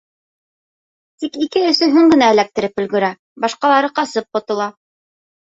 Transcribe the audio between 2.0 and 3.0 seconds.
генә эләктереп